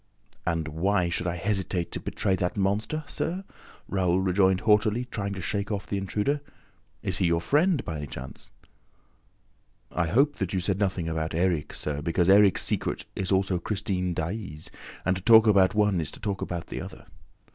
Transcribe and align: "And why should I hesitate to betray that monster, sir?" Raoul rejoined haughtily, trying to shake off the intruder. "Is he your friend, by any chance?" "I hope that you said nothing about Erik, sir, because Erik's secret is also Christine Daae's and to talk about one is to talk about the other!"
"And 0.47 0.67
why 0.69 1.09
should 1.09 1.27
I 1.27 1.35
hesitate 1.35 1.91
to 1.91 1.99
betray 1.99 2.33
that 2.37 2.57
monster, 2.57 3.03
sir?" 3.05 3.43
Raoul 3.87 4.19
rejoined 4.19 4.61
haughtily, 4.61 5.05
trying 5.05 5.33
to 5.35 5.43
shake 5.43 5.69
off 5.71 5.85
the 5.85 5.99
intruder. 5.99 6.41
"Is 7.03 7.19
he 7.19 7.27
your 7.27 7.39
friend, 7.39 7.85
by 7.85 7.97
any 7.99 8.07
chance?" 8.07 8.49
"I 9.91 10.07
hope 10.07 10.37
that 10.37 10.53
you 10.53 10.59
said 10.59 10.79
nothing 10.79 11.07
about 11.07 11.35
Erik, 11.35 11.71
sir, 11.75 12.01
because 12.01 12.29
Erik's 12.29 12.63
secret 12.63 13.05
is 13.15 13.31
also 13.31 13.59
Christine 13.59 14.15
Daae's 14.15 14.71
and 15.05 15.17
to 15.17 15.21
talk 15.21 15.45
about 15.45 15.75
one 15.75 16.01
is 16.01 16.09
to 16.09 16.19
talk 16.19 16.41
about 16.41 16.65
the 16.65 16.81
other!" 16.81 17.05